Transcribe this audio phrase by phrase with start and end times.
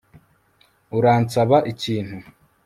[0.97, 2.17] Uransaba ikintu